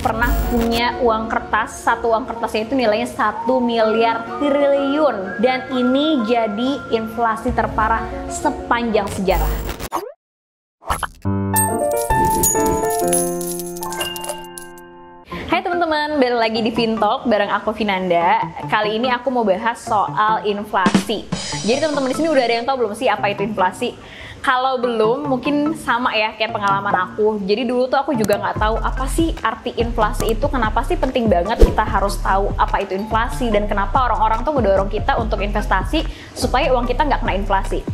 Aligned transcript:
pernah 0.00 0.32
punya 0.48 0.96
uang 1.04 1.28
kertas 1.28 1.84
satu 1.84 2.16
uang 2.16 2.24
kertasnya 2.24 2.64
itu 2.64 2.72
nilainya 2.72 3.04
satu 3.04 3.60
miliar 3.60 4.24
triliun 4.40 5.44
dan 5.44 5.68
ini 5.76 6.24
jadi 6.24 6.80
inflasi 6.88 7.52
terparah 7.52 8.08
sepanjang 8.32 9.04
sejarah 9.12 9.52
Hai 15.50 15.60
teman-teman, 15.60 16.16
balik 16.16 16.38
lagi 16.40 16.60
di 16.64 16.72
Fintalk 16.72 17.28
bareng 17.28 17.52
aku 17.52 17.76
Vinanda. 17.76 18.40
Kali 18.72 18.96
ini 18.96 19.12
aku 19.12 19.28
mau 19.28 19.44
bahas 19.44 19.82
soal 19.84 20.46
inflasi. 20.48 21.28
Jadi 21.68 21.84
teman-teman 21.84 22.08
di 22.08 22.16
sini 22.16 22.28
udah 22.32 22.44
ada 22.46 22.54
yang 22.56 22.64
tahu 22.64 22.76
belum 22.86 22.94
sih 22.96 23.10
apa 23.12 23.28
itu 23.28 23.44
inflasi? 23.44 23.92
Kalau 24.40 24.80
belum, 24.80 25.28
mungkin 25.28 25.76
sama 25.76 26.16
ya 26.16 26.32
kayak 26.32 26.56
pengalaman 26.56 26.96
aku. 27.12 27.44
Jadi 27.44 27.68
dulu 27.68 27.92
tuh 27.92 28.00
aku 28.00 28.16
juga 28.16 28.40
nggak 28.40 28.56
tahu 28.56 28.76
apa 28.80 29.04
sih 29.04 29.36
arti 29.44 29.76
inflasi 29.76 30.32
itu, 30.32 30.48
kenapa 30.48 30.80
sih 30.80 30.96
penting 30.96 31.28
banget 31.28 31.60
kita 31.60 31.84
harus 31.84 32.16
tahu 32.24 32.48
apa 32.56 32.80
itu 32.80 32.96
inflasi 32.96 33.52
dan 33.52 33.68
kenapa 33.68 34.08
orang-orang 34.08 34.40
tuh 34.40 34.56
mendorong 34.56 34.88
kita 34.88 35.20
untuk 35.20 35.44
investasi 35.44 36.08
supaya 36.32 36.72
uang 36.72 36.88
kita 36.88 37.04
nggak 37.04 37.20
kena 37.20 37.34
inflasi. 37.36 37.84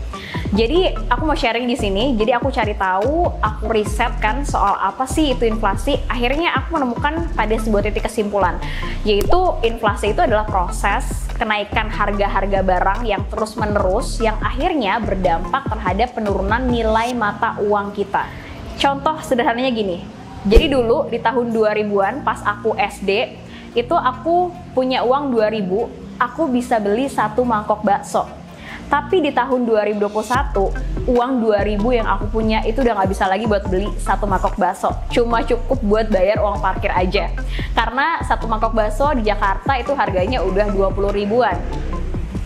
Jadi 0.55 0.95
aku 1.11 1.27
mau 1.27 1.35
sharing 1.35 1.67
di 1.67 1.75
sini. 1.75 2.15
Jadi 2.15 2.31
aku 2.31 2.55
cari 2.55 2.79
tahu, 2.79 3.27
aku 3.43 3.67
riset 3.67 4.15
kan 4.23 4.47
soal 4.47 4.79
apa 4.79 5.03
sih 5.03 5.35
itu 5.35 5.43
inflasi. 5.43 5.99
Akhirnya 6.07 6.55
aku 6.55 6.79
menemukan 6.79 7.35
pada 7.35 7.57
sebuah 7.59 7.91
titik 7.91 8.07
kesimpulan, 8.07 8.55
yaitu 9.03 9.41
inflasi 9.67 10.15
itu 10.15 10.23
adalah 10.23 10.47
proses 10.47 11.27
kenaikan 11.35 11.91
harga-harga 11.91 12.63
barang 12.63 13.01
yang 13.03 13.27
terus-menerus 13.27 14.23
yang 14.23 14.39
akhirnya 14.39 15.03
berdampak 15.03 15.67
terhadap 15.67 16.15
penurunan 16.15 16.63
nilai 16.71 17.11
mata 17.11 17.59
uang 17.59 17.91
kita. 17.91 18.31
Contoh 18.79 19.19
sederhananya 19.27 19.75
gini. 19.75 19.99
Jadi 20.47 20.71
dulu 20.71 21.11
di 21.11 21.19
tahun 21.19 21.51
2000-an 21.51 22.23
pas 22.23 22.39
aku 22.47 22.79
SD, 22.79 23.35
itu 23.75 23.97
aku 23.99 24.55
punya 24.79 25.03
uang 25.03 25.35
2000, 25.35 26.23
aku 26.23 26.43
bisa 26.47 26.79
beli 26.79 27.11
satu 27.11 27.43
mangkok 27.43 27.83
bakso 27.83 28.46
tapi 28.87 29.19
di 29.19 29.35
tahun 29.35 29.67
2021, 29.67 31.11
uang 31.11 31.33
2000 31.43 31.99
yang 31.99 32.07
aku 32.07 32.31
punya 32.31 32.63
itu 32.63 32.83
udah 32.83 32.95
nggak 33.03 33.11
bisa 33.11 33.27
lagi 33.27 33.45
buat 33.47 33.67
beli 33.67 33.91
satu 33.99 34.31
mangkok 34.31 34.55
bakso. 34.55 34.95
Cuma 35.11 35.43
cukup 35.43 35.79
buat 35.83 36.07
bayar 36.07 36.39
uang 36.39 36.63
parkir 36.63 36.95
aja. 36.95 37.31
Karena 37.75 38.23
satu 38.23 38.47
mangkok 38.47 38.75
bakso 38.75 39.11
di 39.19 39.27
Jakarta 39.27 39.75
itu 39.79 39.91
harganya 39.95 40.39
udah 40.43 40.71
20 40.71 41.19
ribuan. 41.19 41.59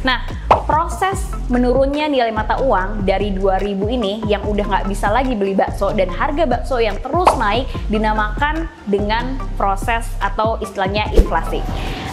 Nah, 0.01 0.25
proses 0.65 1.29
menurunnya 1.53 2.09
nilai 2.09 2.33
mata 2.33 2.57
uang 2.63 3.05
dari 3.05 3.37
2000 3.37 3.97
ini 4.01 4.25
yang 4.25 4.47
udah 4.47 4.65
nggak 4.65 4.87
bisa 4.89 5.13
lagi 5.13 5.37
beli 5.37 5.53
bakso 5.53 5.93
dan 5.93 6.09
harga 6.09 6.49
bakso 6.49 6.81
yang 6.81 6.97
terus 7.05 7.29
naik 7.37 7.69
dinamakan 7.93 8.65
dengan 8.89 9.37
proses 9.61 10.09
atau 10.25 10.57
istilahnya 10.63 11.11
inflasi. 11.13 11.61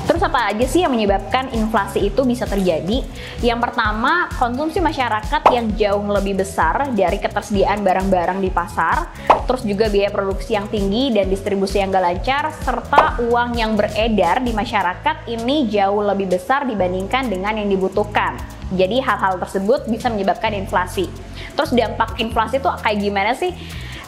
Terus 0.08 0.24
apa 0.24 0.56
aja 0.56 0.64
sih 0.64 0.88
yang 0.88 0.96
menyebabkan 0.96 1.52
inflasi 1.52 2.08
itu 2.08 2.24
bisa 2.24 2.48
terjadi? 2.48 3.04
Yang 3.44 3.60
pertama, 3.60 4.32
konsumsi 4.40 4.80
masyarakat 4.80 5.52
yang 5.52 5.76
jauh 5.76 6.00
lebih 6.08 6.40
besar 6.40 6.88
dari 6.96 7.20
ketersediaan 7.20 7.84
barang-barang 7.84 8.40
di 8.40 8.48
pasar, 8.48 9.12
terus 9.44 9.68
juga 9.68 9.92
biaya 9.92 10.08
produksi 10.08 10.56
yang 10.56 10.72
tinggi 10.72 11.12
dan 11.12 11.28
distribusi 11.28 11.84
yang 11.84 11.92
gak 11.92 12.06
lancar, 12.08 12.56
serta 12.56 13.20
uang 13.28 13.60
yang 13.60 13.76
beredar 13.76 14.40
di 14.40 14.56
masyarakat 14.56 15.28
ini 15.28 15.68
jauh 15.68 16.00
lebih 16.00 16.32
besar 16.32 16.64
dibandingkan 16.64 17.28
dengan 17.28 17.60
yang 17.60 17.68
dibutuhkan. 17.68 18.40
Jadi 18.72 19.04
hal-hal 19.04 19.40
tersebut 19.44 19.92
bisa 19.92 20.08
menyebabkan 20.08 20.56
inflasi. 20.56 21.12
Terus 21.56 21.72
dampak 21.76 22.16
inflasi 22.20 22.64
itu 22.64 22.68
kayak 22.80 23.00
gimana 23.00 23.32
sih? 23.36 23.52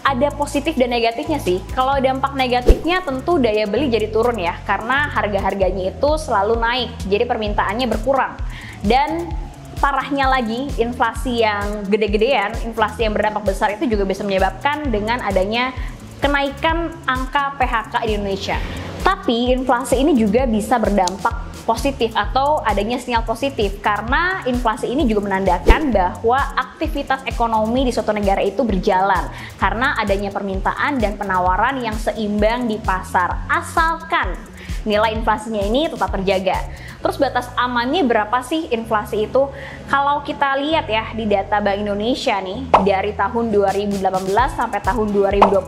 Ada 0.03 0.31
positif 0.33 0.75
dan 0.79 0.91
negatifnya 0.91 1.39
sih. 1.41 1.59
Kalau 1.75 1.97
dampak 1.99 2.33
negatifnya 2.33 3.03
tentu 3.03 3.37
daya 3.37 3.67
beli 3.67 3.91
jadi 3.91 4.09
turun 4.09 4.37
ya, 4.39 4.57
karena 4.63 5.11
harga-harganya 5.11 5.93
itu 5.95 6.09
selalu 6.17 6.57
naik, 6.57 6.89
jadi 7.05 7.23
permintaannya 7.27 7.87
berkurang. 7.87 8.33
Dan 8.79 9.29
parahnya 9.79 10.27
lagi, 10.27 10.67
inflasi 10.79 11.43
yang 11.43 11.87
gede-gedean, 11.87 12.55
inflasi 12.67 13.07
yang 13.07 13.15
berdampak 13.15 13.47
besar 13.47 13.75
itu 13.75 13.87
juga 13.87 14.03
bisa 14.07 14.23
menyebabkan 14.27 14.87
dengan 14.91 15.23
adanya 15.23 15.71
kenaikan 16.19 16.91
angka 17.07 17.55
PHK 17.55 17.93
di 18.03 18.11
Indonesia. 18.19 18.57
Tapi 18.99 19.55
inflasi 19.55 20.03
ini 20.03 20.13
juga 20.19 20.43
bisa 20.43 20.75
berdampak 20.75 21.48
positif 21.69 22.09
atau 22.17 22.65
adanya 22.65 22.97
sinyal 22.97 23.21
positif. 23.21 23.77
Karena 23.85 24.41
inflasi 24.49 24.89
ini 24.89 25.05
juga 25.05 25.29
menandakan 25.29 25.93
bahwa 25.93 26.41
aktivitas 26.57 27.21
ekonomi 27.29 27.85
di 27.85 27.93
suatu 27.93 28.09
negara 28.09 28.41
itu 28.41 28.65
berjalan. 28.65 29.29
Karena 29.61 29.93
adanya 30.01 30.33
permintaan 30.33 30.97
dan 30.97 31.13
penawaran 31.13 31.77
yang 31.77 31.93
seimbang 31.93 32.65
di 32.65 32.81
pasar. 32.81 33.45
Asalkan 33.45 34.48
nilai 34.87 35.15
inflasinya 35.15 35.59
ini 35.63 35.91
tetap 35.91 36.11
terjaga. 36.15 36.59
Terus 36.99 37.15
batas 37.15 37.47
amannya 37.55 38.03
berapa 38.03 38.43
sih 38.43 38.67
inflasi 38.75 39.27
itu? 39.27 39.47
Kalau 39.87 40.21
kita 40.21 40.59
lihat 40.59 40.85
ya 40.91 41.15
di 41.15 41.25
data 41.25 41.63
Bank 41.63 41.79
Indonesia 41.79 42.35
nih 42.43 42.67
dari 42.83 43.15
tahun 43.15 43.55
2018 43.55 44.03
sampai 44.53 44.79
tahun 44.83 45.07
2020 45.15 45.63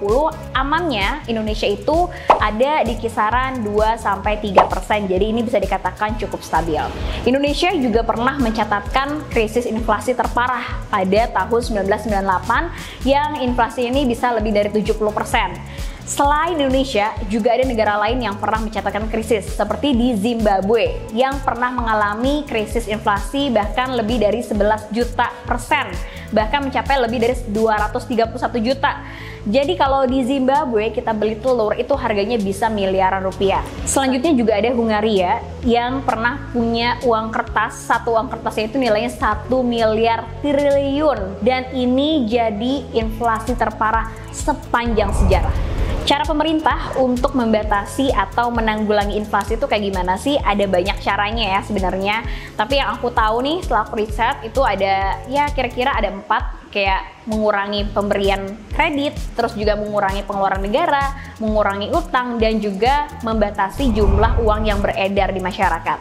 amannya 0.51 1.23
Indonesia 1.31 1.65
itu 1.65 2.11
ada 2.35 2.83
di 2.83 2.99
kisaran 2.99 3.63
2 3.63 3.95
sampai 3.95 4.43
3 4.43 4.67
persen. 4.67 5.07
Jadi 5.07 5.25
ini 5.31 5.41
bisa 5.41 5.55
dikatakan 5.57 6.19
cukup 6.19 6.43
stabil. 6.43 6.83
Indonesia 7.23 7.71
juga 7.79 8.03
pernah 8.03 8.35
mencatatkan 8.35 9.31
krisis 9.31 9.63
inflasi 9.63 10.11
terparah 10.11 10.83
pada 10.91 11.31
tahun 11.31 11.87
1998 11.87 13.07
yang 13.07 13.39
inflasi 13.39 13.87
ini 13.87 14.03
bisa 14.03 14.35
lebih 14.35 14.51
dari 14.51 14.67
70 14.67 14.99
persen. 15.15 15.55
Selain 16.01 16.57
Indonesia, 16.57 17.13
juga 17.29 17.53
ada 17.53 17.61
negara 17.61 17.93
lain 18.01 18.25
yang 18.25 18.33
pernah 18.41 18.65
mencatatkan 18.65 19.05
krisis, 19.05 19.45
seperti 19.53 19.93
di 19.93 20.17
Zimbabwe, 20.17 20.97
yang 21.13 21.37
pernah 21.45 21.69
mengalami 21.69 22.41
krisis 22.49 22.89
inflasi 22.89 23.53
bahkan 23.53 23.93
lebih 23.93 24.17
dari 24.17 24.41
11 24.41 24.89
juta 24.89 25.29
persen, 25.45 25.93
bahkan 26.33 26.65
mencapai 26.65 26.97
lebih 26.97 27.21
dari 27.21 27.35
231 27.53 28.33
juta. 28.65 29.05
Jadi 29.41 29.73
kalau 29.73 30.05
di 30.05 30.21
Zimbabwe 30.21 30.93
kita 30.93 31.13
beli 31.17 31.37
telur 31.37 31.73
itu 31.73 31.93
harganya 31.97 32.37
bisa 32.37 32.69
miliaran 32.69 33.25
rupiah. 33.25 33.61
Selanjutnya 33.85 34.33
juga 34.37 34.53
ada 34.57 34.69
Hungaria 34.73 35.41
yang 35.65 36.01
pernah 36.05 36.49
punya 36.53 37.01
uang 37.05 37.29
kertas, 37.33 37.89
satu 37.89 38.17
uang 38.17 38.29
kertasnya 38.29 38.69
itu 38.69 38.77
nilainya 38.77 39.09
1 39.13 39.49
miliar 39.65 40.25
triliun 40.45 41.41
dan 41.45 41.69
ini 41.73 42.25
jadi 42.25 42.89
inflasi 42.93 43.53
terparah 43.57 44.09
sepanjang 44.29 45.09
sejarah. 45.13 45.70
Cara 46.01 46.25
pemerintah 46.25 46.97
untuk 46.97 47.37
membatasi 47.37 48.09
atau 48.09 48.49
menanggulangi 48.49 49.21
inflasi 49.21 49.53
itu 49.53 49.69
kayak 49.69 49.85
gimana 49.85 50.17
sih? 50.17 50.33
Ada 50.41 50.65
banyak 50.65 50.97
caranya 50.97 51.45
ya 51.57 51.59
sebenarnya. 51.61 52.25
Tapi 52.57 52.81
yang 52.81 52.89
aku 52.97 53.13
tahu 53.13 53.45
nih 53.45 53.61
setelah 53.61 53.85
aku 53.85 54.01
riset 54.01 54.41
itu 54.41 54.65
ada 54.65 55.21
ya 55.29 55.45
kira-kira 55.53 55.93
ada 55.93 56.09
empat 56.09 56.73
kayak 56.73 57.20
mengurangi 57.29 57.85
pemberian 57.91 58.49
kredit, 58.73 59.13
terus 59.37 59.53
juga 59.53 59.77
mengurangi 59.77 60.25
pengeluaran 60.25 60.61
negara, 60.63 61.13
mengurangi 61.37 61.93
utang 61.93 62.41
dan 62.41 62.57
juga 62.57 63.05
membatasi 63.21 63.93
jumlah 63.93 64.41
uang 64.41 64.61
yang 64.65 64.79
beredar 64.81 65.29
di 65.29 65.41
masyarakat. 65.41 65.99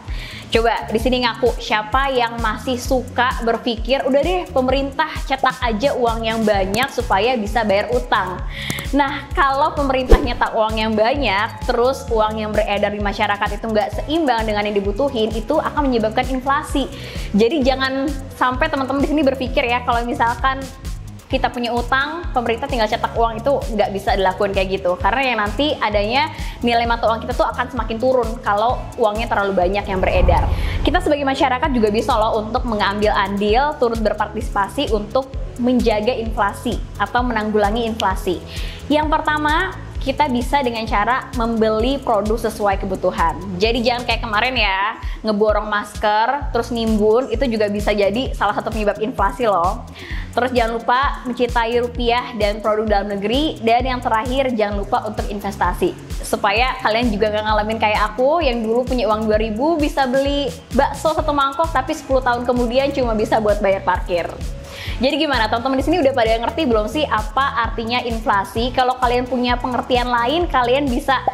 Coba 0.51 0.91
di 0.91 0.99
sini 0.99 1.23
ngaku 1.23 1.63
siapa 1.63 2.11
yang 2.11 2.43
masih 2.43 2.75
suka 2.75 3.39
berpikir 3.47 4.03
udah 4.03 4.19
deh 4.19 4.43
pemerintah 4.51 5.07
cetak 5.23 5.63
aja 5.63 5.95
uang 5.95 6.27
yang 6.27 6.43
banyak 6.43 6.91
supaya 6.91 7.39
bisa 7.39 7.63
bayar 7.63 7.87
utang. 7.95 8.43
Nah 8.91 9.31
kalau 9.31 9.79
pemerintah 9.79 10.19
nyetak 10.19 10.51
uang 10.51 10.75
yang 10.75 10.99
banyak, 10.99 11.71
terus 11.71 12.03
uang 12.11 12.43
yang 12.43 12.51
beredar 12.51 12.91
di 12.91 12.99
masyarakat 12.99 13.63
itu 13.63 13.67
nggak 13.71 13.89
seimbang 14.03 14.43
dengan 14.43 14.67
yang 14.67 14.75
dibutuhin, 14.75 15.31
itu 15.31 15.55
akan 15.55 15.87
menyebabkan 15.87 16.27
inflasi. 16.27 16.91
Jadi 17.31 17.63
jangan 17.63 18.11
sampai 18.35 18.67
teman-teman 18.67 19.07
di 19.07 19.09
sini 19.15 19.23
berpikir 19.23 19.63
ya 19.71 19.87
kalau 19.87 20.03
misalkan 20.03 20.59
kita 21.31 21.47
punya 21.47 21.71
utang, 21.71 22.27
pemerintah 22.35 22.67
tinggal 22.67 22.91
cetak 22.91 23.15
uang 23.15 23.39
itu 23.39 23.53
nggak 23.79 23.91
bisa 23.95 24.19
dilakukan 24.19 24.51
kayak 24.51 24.83
gitu. 24.83 24.99
Karena 24.99 25.23
yang 25.23 25.39
nanti 25.39 25.79
adanya 25.79 26.35
nilai 26.61 26.85
mata 26.91 27.07
uang 27.07 27.23
kita 27.23 27.39
tuh 27.39 27.47
akan 27.47 27.71
semakin 27.71 27.97
turun 28.03 28.29
kalau 28.43 28.83
uangnya 28.99 29.31
terlalu 29.31 29.55
banyak 29.55 29.87
yang 29.87 30.03
beredar. 30.03 30.51
Kita 30.83 30.99
sebagai 30.99 31.23
masyarakat 31.23 31.71
juga 31.71 31.95
bisa 31.95 32.19
loh 32.19 32.43
untuk 32.43 32.67
mengambil 32.67 33.15
andil, 33.15 33.79
turut 33.79 34.03
berpartisipasi 34.03 34.91
untuk 34.91 35.31
menjaga 35.63 36.19
inflasi 36.19 36.83
atau 36.99 37.23
menanggulangi 37.23 37.87
inflasi. 37.87 38.43
Yang 38.91 39.07
pertama, 39.15 39.71
kita 40.01 40.33
bisa 40.33 40.65
dengan 40.65 40.89
cara 40.89 41.29
membeli 41.37 42.01
produk 42.01 42.41
sesuai 42.41 42.81
kebutuhan. 42.81 43.37
Jadi 43.61 43.85
jangan 43.85 44.09
kayak 44.09 44.25
kemarin 44.25 44.57
ya, 44.57 44.97
ngeborong 45.21 45.69
masker, 45.69 46.51
terus 46.57 46.73
nimbun, 46.73 47.29
itu 47.29 47.45
juga 47.45 47.69
bisa 47.69 47.93
jadi 47.93 48.33
salah 48.33 48.57
satu 48.57 48.73
penyebab 48.73 48.97
inflasi 49.05 49.45
loh. 49.45 49.85
Terus 50.31 50.51
jangan 50.55 50.73
lupa 50.79 51.01
mencintai 51.27 51.75
rupiah 51.83 52.33
dan 52.39 52.63
produk 52.63 52.87
dalam 52.87 53.19
negeri. 53.19 53.59
Dan 53.61 53.83
yang 53.83 54.01
terakhir, 54.01 54.55
jangan 54.55 54.81
lupa 54.81 55.05
untuk 55.05 55.27
investasi. 55.27 55.93
Supaya 56.23 56.79
kalian 56.81 57.11
juga 57.11 57.35
gak 57.35 57.45
ngalamin 57.45 57.79
kayak 57.83 58.15
aku 58.15 58.39
yang 58.41 58.63
dulu 58.63 58.87
punya 58.87 59.11
uang 59.11 59.27
2000 59.27 59.83
bisa 59.83 60.07
beli 60.07 60.47
bakso 60.73 61.11
satu 61.11 61.35
mangkok 61.35 61.75
tapi 61.75 61.91
10 61.91 62.07
tahun 62.23 62.43
kemudian 62.47 62.95
cuma 62.95 63.19
bisa 63.19 63.43
buat 63.43 63.59
bayar 63.59 63.83
parkir. 63.83 64.31
Jadi 65.01 65.17
gimana 65.17 65.49
teman-teman 65.49 65.81
di 65.81 65.85
sini 65.89 65.97
udah 66.05 66.13
pada 66.13 66.37
ngerti 66.37 66.63
belum 66.69 66.85
sih 66.85 67.09
apa 67.09 67.65
artinya 67.65 68.05
inflasi? 68.05 68.69
Kalau 68.77 69.01
kalian 69.01 69.25
punya 69.25 69.57
pengertian 69.57 70.13
lain, 70.13 70.45
kalian 70.45 70.85
bisa 70.93 71.25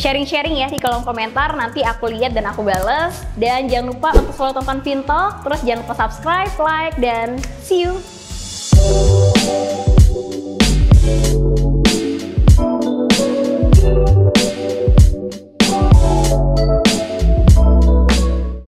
sharing-sharing 0.00 0.56
ya 0.56 0.72
di 0.72 0.80
kolom 0.80 1.04
komentar. 1.04 1.52
Nanti 1.52 1.84
aku 1.84 2.08
lihat 2.08 2.32
dan 2.32 2.48
aku 2.48 2.64
bales. 2.64 3.12
Dan 3.36 3.68
jangan 3.68 3.92
lupa 3.92 4.16
untuk 4.16 4.32
selalu 4.32 4.52
tonton 4.64 4.80
Vintalk. 4.80 5.44
Terus 5.44 5.60
jangan 5.68 5.80
lupa 5.84 5.94
subscribe, 6.00 6.54
like, 6.56 6.96
dan 6.96 7.36
see 7.60 7.84
you. 7.84 8.00